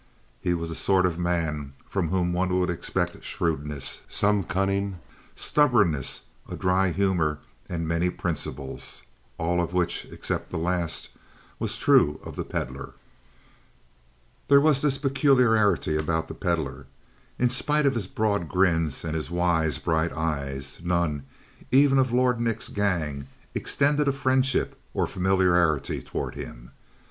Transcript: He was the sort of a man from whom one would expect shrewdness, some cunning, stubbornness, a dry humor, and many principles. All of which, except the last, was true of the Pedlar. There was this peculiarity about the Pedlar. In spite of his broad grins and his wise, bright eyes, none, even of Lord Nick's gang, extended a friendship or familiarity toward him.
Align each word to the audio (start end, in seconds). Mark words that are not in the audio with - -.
He 0.41 0.55
was 0.55 0.69
the 0.69 0.75
sort 0.75 1.05
of 1.05 1.17
a 1.17 1.21
man 1.21 1.73
from 1.87 2.07
whom 2.09 2.33
one 2.33 2.57
would 2.59 2.71
expect 2.71 3.23
shrewdness, 3.23 4.01
some 4.07 4.43
cunning, 4.43 4.97
stubbornness, 5.35 6.23
a 6.49 6.55
dry 6.55 6.89
humor, 6.91 7.37
and 7.69 7.87
many 7.87 8.09
principles. 8.09 9.03
All 9.37 9.61
of 9.61 9.73
which, 9.73 10.05
except 10.09 10.49
the 10.49 10.57
last, 10.57 11.09
was 11.59 11.77
true 11.77 12.19
of 12.23 12.35
the 12.35 12.43
Pedlar. 12.43 12.95
There 14.47 14.59
was 14.59 14.81
this 14.81 14.97
peculiarity 14.97 15.95
about 15.95 16.27
the 16.27 16.33
Pedlar. 16.33 16.87
In 17.37 17.51
spite 17.51 17.85
of 17.85 17.93
his 17.93 18.07
broad 18.07 18.49
grins 18.49 19.05
and 19.05 19.13
his 19.13 19.29
wise, 19.29 19.77
bright 19.77 20.11
eyes, 20.13 20.79
none, 20.83 21.27
even 21.69 21.99
of 21.99 22.11
Lord 22.11 22.39
Nick's 22.39 22.69
gang, 22.69 23.27
extended 23.53 24.07
a 24.07 24.11
friendship 24.11 24.79
or 24.95 25.05
familiarity 25.05 26.01
toward 26.01 26.33
him. 26.33 26.71